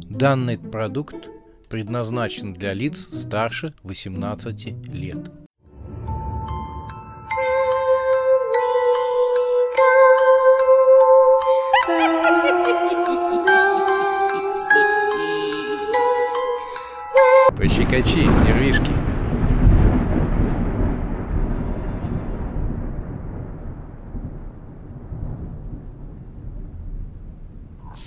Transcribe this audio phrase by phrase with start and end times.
[0.00, 1.28] Данный продукт
[1.68, 5.30] предназначен для лиц старше 18 лет.
[17.56, 19.11] Пощекочи, нервишки.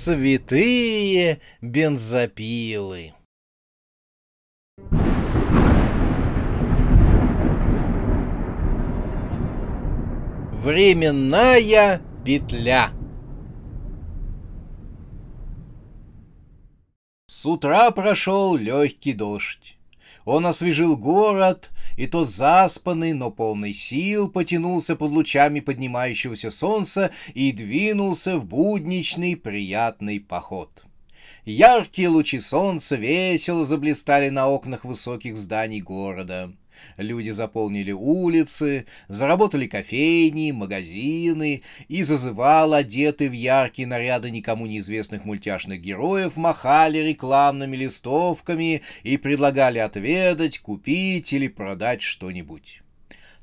[0.06, 3.16] Святые бензопилы.
[10.62, 12.91] Временная петля.
[17.27, 19.80] С утра прошел легкий дождь.
[20.24, 27.52] Он освежил город, и тот заспанный, но полный сил потянулся под лучами поднимающегося солнца и
[27.52, 30.85] двинулся в будничный приятный поход.
[31.45, 36.51] Яркие лучи солнца весело заблистали на окнах высоких зданий города.
[36.98, 45.82] Люди заполнили улицы, заработали кофейни, магазины, и зазывал одетый в яркие наряды никому неизвестных мультяшных
[45.82, 52.82] героев махали рекламными листовками и предлагали отведать, купить или продать что-нибудь.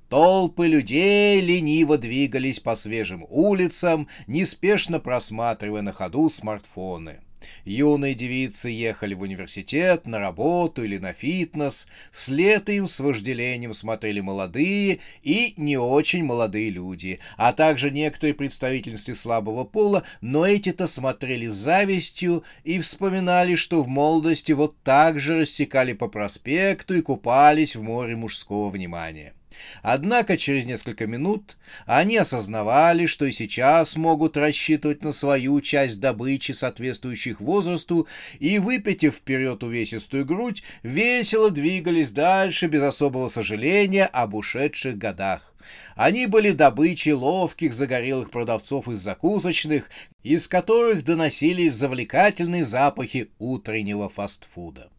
[0.08, 7.20] Толпы людей лениво двигались по свежим улицам, неспешно просматривая на ходу смартфоны.
[7.64, 11.86] Юные девицы ехали в университет, на работу или на фитнес.
[12.12, 19.14] Вслед им с вожделением смотрели молодые и не очень молодые люди, а также некоторые представительности
[19.14, 25.40] слабого пола, но эти-то смотрели с завистью и вспоминали, что в молодости вот так же
[25.40, 29.34] рассекали по проспекту и купались в море мужского внимания.
[29.82, 36.52] Однако через несколько минут они осознавали, что и сейчас могут рассчитывать на свою часть добычи,
[36.52, 38.06] соответствующих возрасту,
[38.38, 45.52] и, выпитив вперед увесистую грудь, весело двигались дальше без особого сожаления об ушедших годах.
[45.94, 49.90] Они были добычей ловких загорелых продавцов из закусочных,
[50.22, 54.90] из которых доносились завлекательные запахи утреннего фастфуда.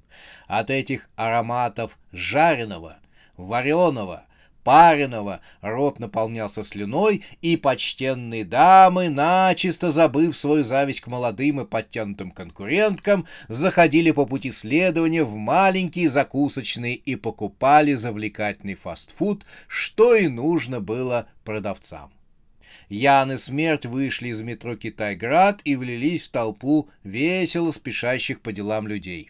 [0.47, 2.99] От этих ароматов жареного,
[3.37, 4.25] вареного,
[4.63, 12.31] пареного, рот наполнялся слюной, и почтенные дамы, начисто забыв свою зависть к молодым и подтянутым
[12.31, 20.79] конкуренткам, заходили по пути следования в маленькие закусочные и покупали завлекательный фастфуд, что и нужно
[20.79, 22.11] было продавцам.
[22.89, 28.87] Ян и Смерть вышли из метро Китайград и влились в толпу весело спешащих по делам
[28.87, 29.29] людей.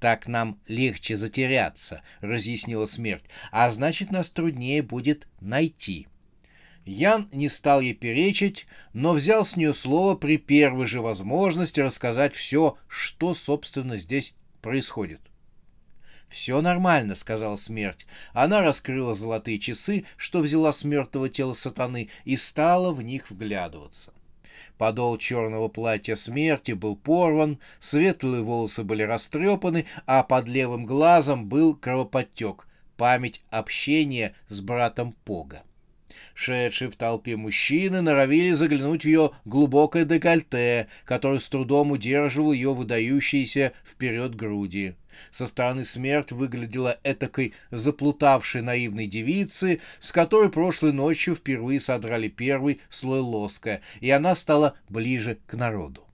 [0.00, 6.06] Так нам легче затеряться, разъяснила смерть, а значит, нас труднее будет найти.
[6.84, 12.34] Ян не стал ей перечить, но взял с нее слово при первой же возможности рассказать
[12.34, 15.20] все, что, собственно, здесь происходит.
[16.28, 18.06] «Все нормально»,— сказала смерть.
[18.32, 24.12] Она раскрыла золотые часы, что взяла с мертвого тела сатаны, и стала в них вглядываться.
[24.78, 31.74] Подол черного платья смерти был порван, светлые волосы были растрепаны, а под левым глазом был
[31.74, 35.64] кровоподтек, память общения с братом Пога.
[36.34, 42.74] Шедшие в толпе мужчины норовили заглянуть в ее глубокое декольте, которое с трудом удерживал ее
[42.74, 44.94] выдающиеся вперед груди.
[45.30, 52.80] Со стороны смерть выглядела этакой заплутавшей наивной девицы, с которой прошлой ночью впервые содрали первый
[52.88, 56.04] слой лоска, и она стала ближе к народу.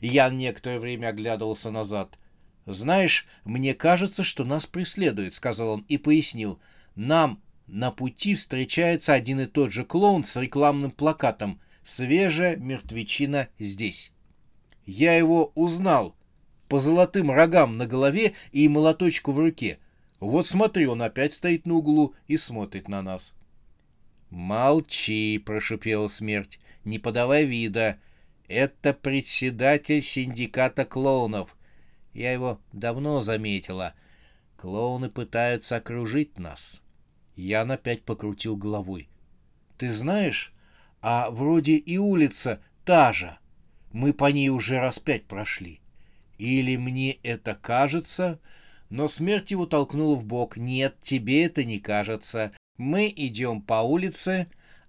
[0.00, 2.18] Ян некоторое время оглядывался назад.
[2.66, 6.60] «Знаешь, мне кажется, что нас преследует»,— сказал он и пояснил.
[6.96, 14.10] «Нам на пути встречается один и тот же клоун с рекламным плакатом «Свежая мертвечина здесь».
[14.86, 16.16] Я его узнал
[16.68, 19.78] по золотым рогам на голове и молоточку в руке.
[20.18, 23.34] Вот смотри, он опять стоит на углу и смотрит на нас.
[24.30, 27.98] «Молчи»,— прошипела смерть,— «не подавай вида.
[28.48, 31.54] Это председатель синдиката клоунов.
[32.14, 33.94] Я его давно заметила.
[34.56, 36.80] Клоуны пытаются окружить нас».
[37.38, 39.08] Ян опять покрутил головой.
[39.76, 40.52] «Ты знаешь,
[41.00, 43.38] а вроде и улица та же.
[43.92, 45.80] Мы по ней уже раз пять прошли.
[46.38, 48.40] Или мне это кажется?»
[48.90, 50.56] Но смерть его толкнула в бок.
[50.56, 52.52] «Нет, тебе это не кажется.
[52.78, 54.46] Мы идем по улице,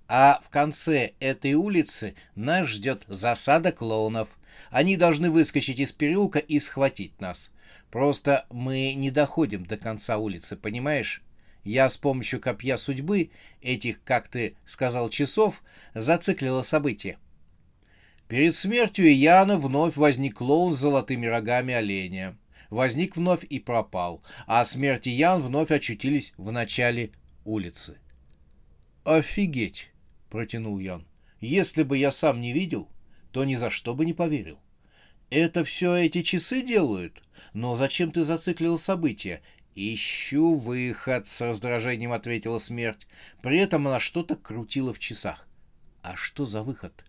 [0.08, 4.30] а в конце этой улицы нас ждет засада клоунов.
[4.72, 7.52] Они должны выскочить из переулка и схватить нас.
[7.92, 11.22] Просто мы не доходим до конца улицы, понимаешь?»
[11.64, 15.62] Я с помощью копья судьбы, этих, как ты сказал, часов,
[15.94, 17.18] зациклила события.
[18.28, 22.38] Перед смертью Яна вновь возник клоун с золотыми рогами оленя.
[22.70, 27.12] Возник вновь и пропал, а смерть и Ян вновь очутились в начале
[27.44, 27.98] улицы.
[29.04, 29.90] «Офигеть!»—
[30.30, 31.08] протянул Ян.
[31.42, 32.88] «Если бы я сам не видел,
[33.32, 34.60] то ни за что бы не поверил.
[35.30, 37.22] Это все эти часы делают?
[37.54, 39.42] Но зачем ты зациклил события?
[39.82, 43.08] «Ищу выход»,— с раздражением ответила смерть.
[43.42, 45.48] При этом она что-то крутила в часах.
[46.02, 47.06] «А что за выход?»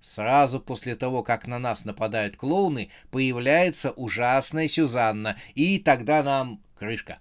[0.00, 7.20] Сразу после того, как на нас нападают клоуны, появляется ужасная Сюзанна, и тогда нам крышка.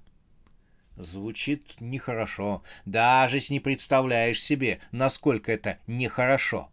[0.95, 2.63] Звучит нехорошо.
[2.85, 6.71] Даже с не представляешь себе, насколько это нехорошо.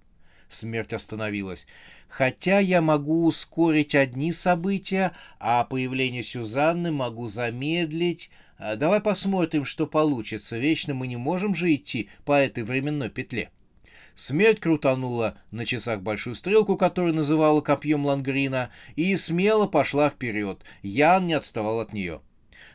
[0.55, 1.67] Смерть остановилась.
[2.09, 8.31] Хотя я могу ускорить одни события, а появление Сюзанны могу замедлить.
[8.57, 10.57] А, давай посмотрим, что получится.
[10.57, 13.51] Вечно мы не можем же идти по этой временной петле.
[14.15, 20.65] Смерть крутанула на часах большую стрелку, которую называла копьем Лангрина, и смело пошла вперед.
[20.83, 22.21] Ян не отставал от нее.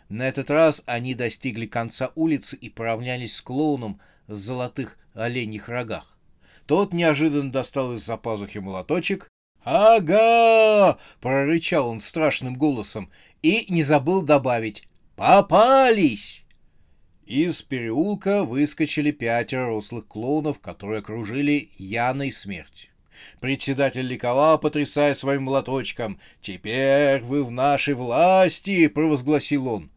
[0.10, 6.19] На этот раз они достигли конца улицы и поравнялись с клоуном в золотых оленьих рогах.
[6.69, 9.27] Тот неожиданно достал из-за пазухи молоточек.
[9.63, 13.10] «Ага!»— прорычал он страшным голосом
[13.42, 16.44] и не забыл добавить «Попались!»
[17.25, 22.92] Из переулка выскочили пятеро рослых клоунов, которые окружили Яна и смерть.
[23.39, 26.19] Председатель ликовал, потрясая своим молоточком.
[26.39, 29.89] «Теперь вы в нашей власти!»— провозгласил он.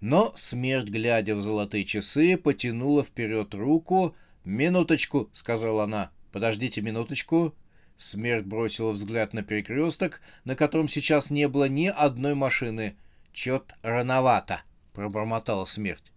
[0.00, 4.16] Но смерть, глядя в золотые часы, потянула вперед руку.
[4.46, 6.10] «Минуточку»,— сказала она.
[6.34, 7.54] «Подождите минуточку».
[7.96, 12.96] Смерть бросила взгляд на перекресток, на котором сейчас не было ни одной машины.
[13.32, 14.62] «Чет рановато»,—
[14.94, 16.10] пробормотала смерть.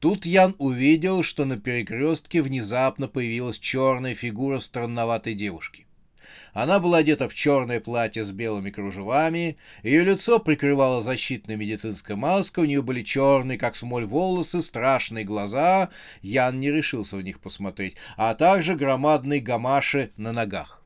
[0.00, 5.86] Тут Ян увидел, что на перекрестке внезапно появилась черная фигура странноватой девушки.
[6.52, 12.60] Она была одета в черное платье с белыми кружевами, ее лицо прикрывала защитная медицинская маска,
[12.60, 15.90] у нее были черные, как смоль, волосы, страшные глаза,
[16.22, 20.82] Ян не решился в них посмотреть, а также громадные гамаши на ногах.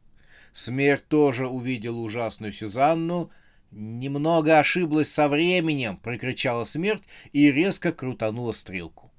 [0.52, 3.30] Смерть тоже увидела ужасную Сюзанну,
[3.72, 9.10] «Немного ошиблась со временем!»— прокричала смерть и резко крутанула стрелку.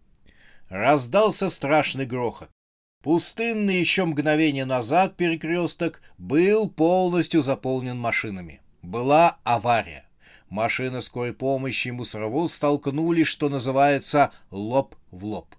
[0.69, 2.49] Раздался страшный грохот.
[3.03, 8.61] Пустынный еще мгновение назад перекресток был полностью заполнен машинами.
[8.81, 10.05] Была авария.
[10.49, 15.53] Машина скорой помощи и мусоровоз столкнулись, что называется, лоб в лоб.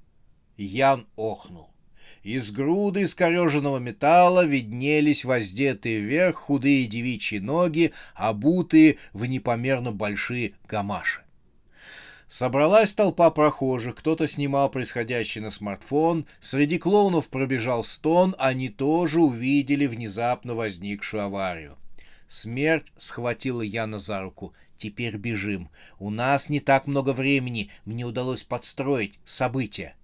[0.56, 1.69] Ян охнул.
[2.23, 11.24] Из груды искореженного металла виднелись воздетые вверх худые девичьи ноги, обутые в непомерно большие гамаши.
[12.35, 19.87] Собралась толпа прохожих, кто-то снимал происходящее на смартфон, среди клоунов пробежал стон, они тоже увидели
[19.87, 21.79] внезапно возникшую аварию.
[22.27, 24.53] Смерть схватила Яна за руку.
[24.79, 25.71] «Теперь бежим.
[26.01, 27.71] У нас не так много времени.
[27.85, 29.95] Мне удалось подстроить события».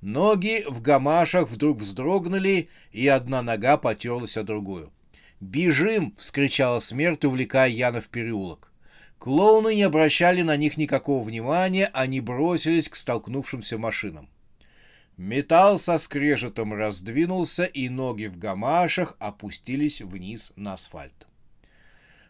[0.00, 4.94] Ноги в гамашах вдруг вздрогнули, и одна нога потерлась о другую.
[5.40, 8.72] «Бежим!»— вскричала смерть, увлекая Яна в переулок.
[9.18, 14.28] Клоуны не обращали на них никакого внимания, они бросились к столкнувшимся машинам.
[15.16, 21.26] Металл со скрежетом раздвинулся, и ноги в гамашах опустились вниз на асфальт.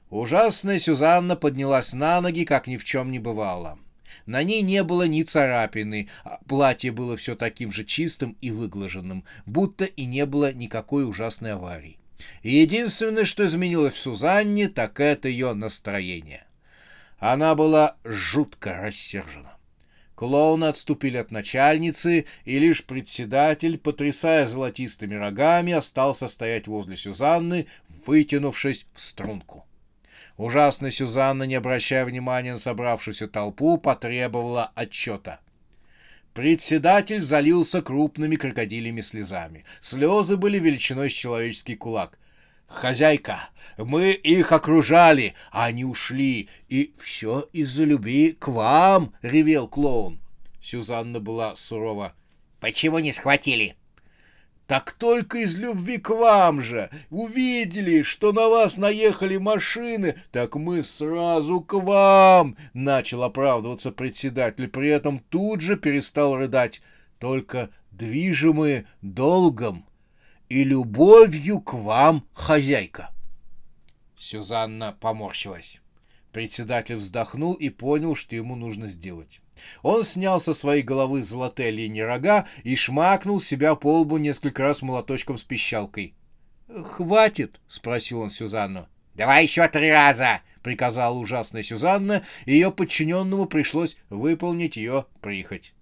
[0.09, 3.79] Ужасная Сюзанна поднялась на ноги, как ни в чем не бывало.
[4.25, 9.25] На ней не было ни царапины, а платье было все таким же чистым и выглаженным,
[9.47, 11.99] будто и не было никакой ужасной аварии.
[12.45, 16.46] Единственное, что изменилось в Сюзанне, так это ее настроение.
[17.19, 19.57] Она была жутко рассержена.
[20.15, 27.67] Клоуны отступили от начальницы, и лишь председатель, потрясая золотистыми рогами, остался стоять возле Сюзанны,
[28.07, 29.67] вытянувшись в струнку.
[30.39, 35.41] Ужасная Сюзанна, не обращая внимания на собравшуюся толпу, потребовала отчета.
[36.33, 39.65] Председатель залился крупными крокодилями слезами.
[39.81, 42.19] Слезы были величиной с человеческий кулак.
[42.69, 50.21] «Хозяйка, мы их окружали, а они ушли, и все из-за любви к вам!»— ревел клоун.
[50.61, 52.13] Сюзанна была сурова.
[52.61, 53.77] «Почему не схватили?»
[54.67, 56.91] «Так только из любви к вам же!
[57.11, 64.89] Увидели, что на вас наехали машины, так мы сразу к вам!»— начал оправдываться председатель, при
[64.89, 66.83] этом тут же перестал рыдать.
[67.21, 69.87] «Только движимые долгом
[70.49, 73.11] и любовью к вам, хозяйка.
[74.17, 75.81] Сюзанна поморщилась.
[76.33, 79.41] Председатель вздохнул и понял, что ему нужно сделать.
[79.83, 84.83] Он снял со своей головы золотые оленьи рога и шмакнул себя по лбу несколько раз
[84.83, 86.15] молоточком с пищалкой.
[86.69, 88.87] «Хватит?»— спросил он Сюзанну.
[89.15, 95.73] «Давай еще три раза!»— приказала ужасная Сюзанна, и ее подчиненному пришлось выполнить ее прихоть.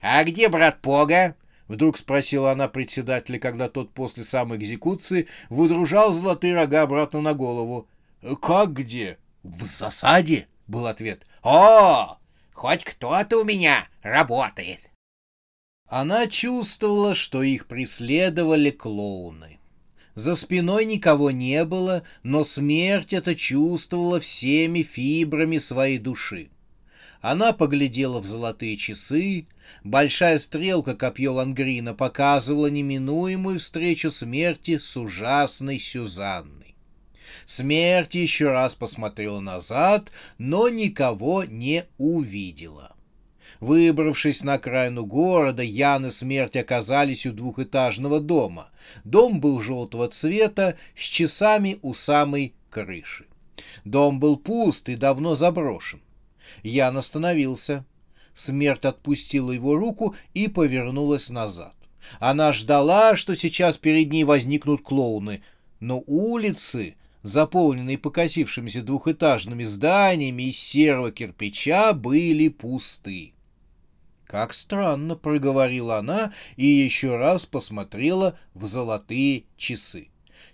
[0.00, 1.36] «А где брат Пога?»—
[1.68, 7.88] вдруг спросила она председателя, когда тот после самой экзекуции выдружал золотые рога обратно на голову.
[8.40, 11.26] «Как где?» «В засаде?»— был ответ.
[11.42, 12.18] «О,
[12.52, 14.80] хоть кто-то у меня работает!»
[15.86, 19.58] Она чувствовала, что их преследовали клоуны.
[20.14, 26.50] За спиной никого не было, но смерть это чувствовала всеми фибрами своей души.
[27.24, 29.46] Она поглядела в золотые часы.
[29.82, 36.74] Большая стрелка копье Лангрина показывала неминуемую встречу смерти с ужасной Сюзанной.
[37.46, 42.94] Смерть еще раз посмотрела назад, но никого не увидела.
[43.58, 48.68] Выбравшись на окраину города, Ян и Смерть оказались у двухэтажного дома.
[49.04, 53.24] Дом был желтого цвета, с часами у самой крыши.
[53.86, 56.02] Дом был пуст и давно заброшен.
[56.62, 57.84] Ян остановился.
[58.34, 61.74] Смерть отпустила его руку и повернулась назад.
[62.18, 65.42] Она ждала, что сейчас перед ней возникнут клоуны,
[65.80, 73.32] но улицы, заполненные покосившимися двухэтажными зданиями из серого кирпича, были пусты.
[74.26, 80.08] «Как странно»,— проговорила она и еще раз посмотрела в золотые часы.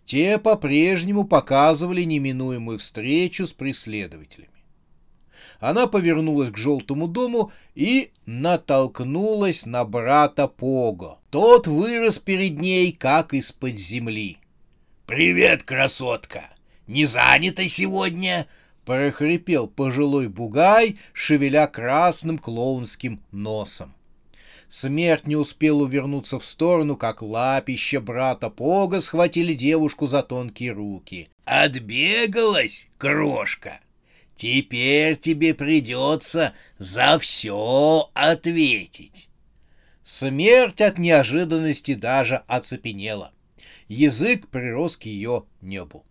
[0.05, 4.60] Те по-прежнему показывали неминуемую встречу с преследователями.
[5.59, 11.19] Она повернулась к желтому дому и натолкнулась на брата Пого.
[11.31, 14.39] Тот вырос перед ней, как из-под земли.
[15.07, 16.51] «Привет, красотка!
[16.87, 18.47] Не занята сегодня?»
[18.91, 23.95] прохрипел пожилой бугай, шевеля красным клоунским носом.
[24.69, 31.29] Смерть не успел увернуться в сторону, как лапище брата Пога схватили девушку за тонкие руки.
[31.45, 33.81] «Отбегалась, крошка!
[34.41, 39.29] Теперь тебе придется за все ответить!»
[40.03, 43.33] Смерть от неожиданности даже оцепенела.
[43.89, 46.07] Язык прирос к ее небу.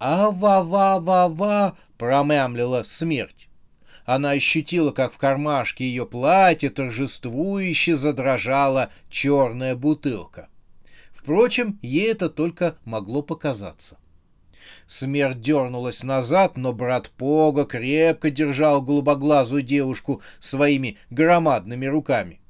[0.00, 3.48] «А-ва-ва-ва-ва!»— промямлила смерть.
[4.04, 10.48] Она ощутила, как в кармашке ее платья торжествующе задрожала черная бутылка.
[11.12, 13.96] Впрочем, ей это только могло показаться.
[14.86, 22.40] Смерть дернулась назад, но брат Пога крепко держал голубоглазую девушку своими громадными руками.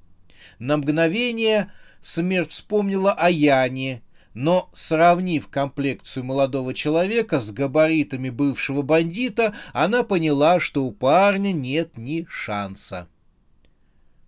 [0.59, 4.02] На мгновение смерть вспомнила о Яне
[4.35, 11.97] но, сравнив комплекцию молодого человека с габаритами бывшего бандита, она поняла, что у парня нет
[11.97, 13.09] ни шанса.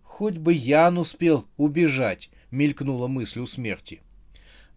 [0.04, 4.00] «Хоть бы Ян успел убежать»,— мелькнула мысль у смерти.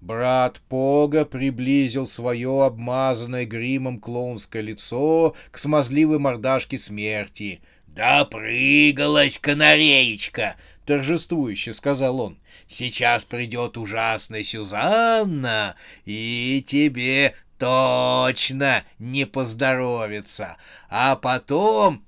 [0.01, 7.62] Брат Пога приблизил свое обмазанное гримом клоунское лицо к смазливой мордашке смерти.
[7.88, 12.39] «Допрыгалась канареечка!»— торжествующе сказал он.
[12.70, 15.75] Сейчас придет ужасная Сюзанна,
[16.06, 20.58] и тебе точно не поздоровится.
[20.89, 22.06] А потом...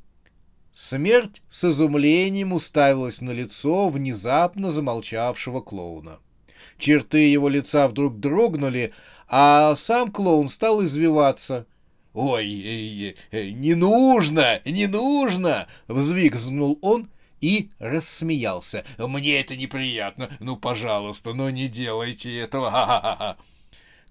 [0.74, 6.20] Смерть с изумлением уставилась на лицо внезапно замолчавшего клоуна.
[6.82, 8.92] Черты его лица вдруг дрогнули,
[9.28, 11.68] а сам клоун стал извиваться.
[12.14, 17.08] «Ой, э, э, не нужно, не нужно!»— взвизгнул он
[17.40, 18.84] и рассмеялся.
[18.98, 20.32] «Мне это неприятно.
[20.40, 22.72] Ну, пожалуйста, но не делайте этого.
[22.72, 23.38] Ха-ха-ха!»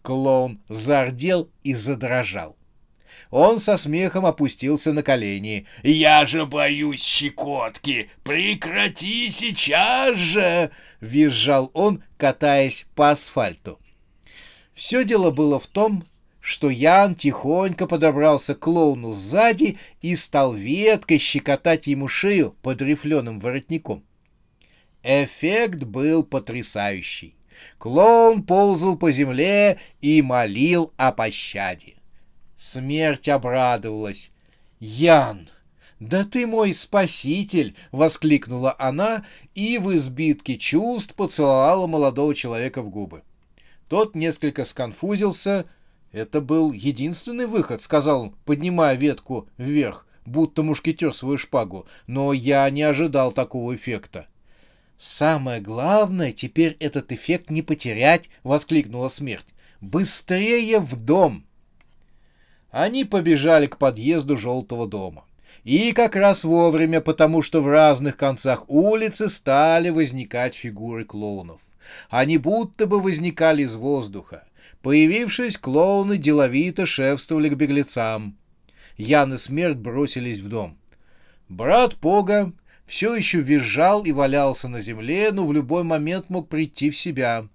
[0.02, 2.56] Клоун зардел и задрожал.
[3.30, 5.66] Он со смехом опустился на колени.
[5.82, 8.10] «Я же боюсь щекотки!
[8.22, 13.78] Прекрати сейчас же!»— визжал он, катаясь по асфальту.
[14.74, 16.04] Все дело было в том,
[16.40, 23.38] что Ян тихонько подобрался к клоуну сзади и стал веткой щекотать ему шею под рифленым
[23.38, 24.04] воротником.
[25.02, 27.34] Эффект был потрясающий.
[27.78, 31.96] Клоун ползал по земле и молил о пощаде.
[32.60, 34.30] Смерть обрадовалась.
[34.78, 35.48] «Ян,
[35.98, 39.24] да ты мой спаситель!»— воскликнула она
[39.54, 43.22] и в избитке чувств поцеловала молодого человека в губы.
[43.88, 45.64] Тот несколько сконфузился—
[46.12, 52.68] «Это был единственный выход»,— сказал он, поднимая ветку вверх, будто мушкетер свою шпагу, но я
[52.70, 54.26] не ожидал такого эффекта.
[54.98, 59.46] «Самое главное теперь этот эффект не потерять!»— воскликнула смерть.
[59.80, 61.46] «Быстрее в дом!»
[62.70, 65.24] Они побежали к подъезду желтого дома.
[65.64, 71.60] И как раз вовремя, потому что в разных концах улицы стали возникать фигуры клоунов.
[72.08, 74.44] Они будто бы возникали из воздуха.
[74.82, 78.36] Появившись, клоуны деловито шефствовали к беглецам.
[78.96, 80.78] Ян и Смерть бросились в дом.
[81.48, 82.52] Брат Пога
[82.86, 87.46] все еще визжал и валялся на земле, но в любой момент мог прийти в себя.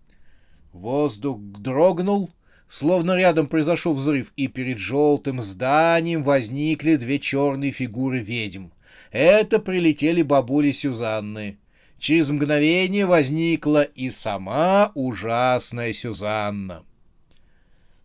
[0.74, 2.29] Воздух дрогнул,
[2.69, 8.67] словно рядом произошел взрыв, и перед желтым зданием возникли две черные фигуры ведьм.
[9.12, 11.57] Это прилетели бабули Сюзанны.
[12.00, 16.84] Через мгновение возникла и сама ужасная Сюзанна.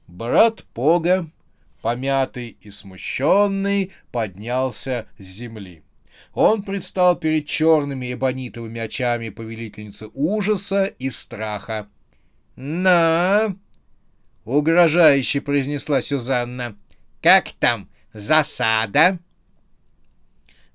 [0.06, 1.28] Брат Пога,
[1.82, 5.82] помятый и смущенный, поднялся с земли.
[6.34, 11.88] Он предстал перед черными эбонитовыми очами повелительницы ужаса и страха.
[12.56, 13.56] «На!»—
[14.44, 16.76] угрожающе произнесла Сюзанна.
[17.22, 19.18] «Как там засада?»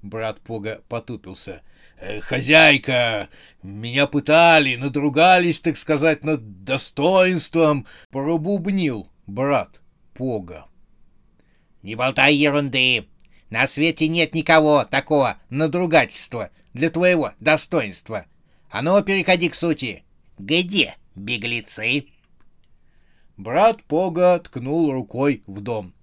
[0.02, 1.62] Брат Пога потупился.
[2.00, 3.30] «Э, «Хозяйка,
[3.64, 9.82] меня пытали, надругались, так сказать, над достоинством»,— пробубнил брат
[10.14, 10.68] Пога.
[11.82, 13.08] «Не болтай ерунды.
[13.50, 18.26] На свете нет никого такого надругательства для твоего достоинства.
[18.70, 20.04] А ну, переходи к сути.
[20.38, 22.08] Где беглецы?»
[23.38, 25.94] Брат Пога ткнул рукой в дом.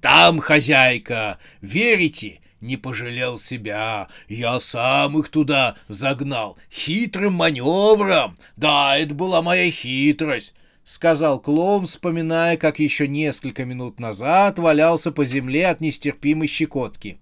[0.00, 2.40] «Там, хозяйка, верите?
[2.60, 4.08] Не пожалел себя.
[4.28, 6.58] Я сам их туда загнал.
[6.70, 8.36] Хитрым маневром.
[8.56, 10.54] Да, это была моя хитрость.—
[10.88, 17.18] сказал клоун, вспоминая, как еще несколько минут назад валялся по земле от нестерпимой щекотки.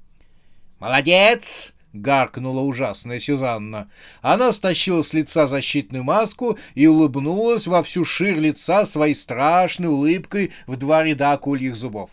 [0.79, 3.91] «Молодец!»— гаркнула ужасная Сюзанна.
[4.23, 10.53] Она стащила с лица защитную маску и улыбнулась во всю ширь лица своей страшной улыбкой
[10.67, 12.11] в два ряда акульих зубов.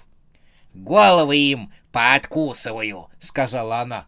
[0.74, 4.08] «Головы им пооткусываю»,— сказала она.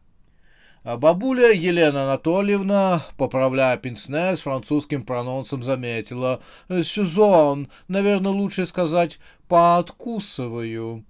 [0.84, 6.42] А бабуля Елена Анатольевна, поправляя пенсне с французским прононсом, заметила.
[6.70, 9.18] «Сюзон, наверное, лучше сказать
[9.48, 11.04] «пооткусываю».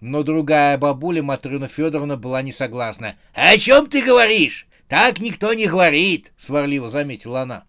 [0.00, 3.16] Но другая бабуля, Матрена Федоровна, была не согласна.
[3.34, 4.66] «О чем ты говоришь?
[4.88, 7.64] Так никто не говорит!»— сварливо заметила она.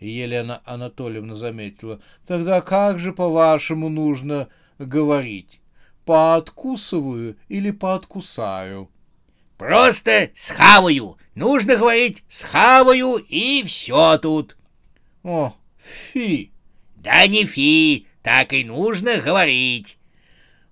[0.00, 2.00] Елена Анатольевна заметила.
[2.26, 5.60] «Тогда как же, по-вашему, нужно говорить?
[6.04, 8.90] Пооткусываю или пооткусаю?»
[9.56, 11.16] Просто схаваю.
[11.34, 14.56] Нужно говорить схаваю и все тут.
[15.22, 15.54] О,
[16.12, 16.50] фи.
[16.96, 19.96] Да не фи, так и нужно говорить.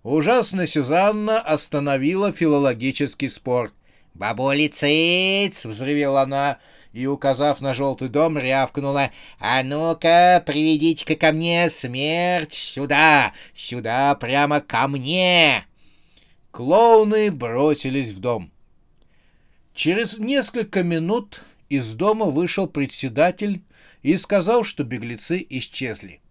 [0.03, 3.73] Ужасно Сюзанна остановила филологический спор.
[4.15, 6.59] «Бабули циц!»— взревела она
[6.93, 9.12] и, указав на желтый дом, рявкнула.
[9.38, 13.33] «А ну-ка, приведите-ка ко мне смерть сюда!
[13.55, 15.67] Сюда, прямо ко мне!»
[16.51, 18.51] Клоуны бросились в дом.
[19.73, 23.62] Через несколько минут из дома вышел председатель
[24.03, 26.22] и сказал, что беглецы исчезли.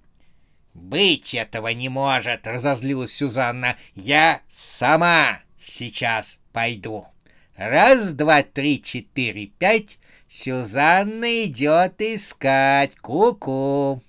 [0.73, 3.77] «Быть этого не может!»— разозлилась Сюзанна.
[3.93, 7.07] «Я сама сейчас пойду.
[7.55, 9.99] Раз, два, три, четыре, пять.
[10.29, 12.95] Сюзанна идет искать.
[12.97, 14.01] Ку-ку!»